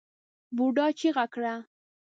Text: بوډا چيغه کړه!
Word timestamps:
بوډا 0.55 0.87
چيغه 0.99 1.25
کړه! 1.33 1.55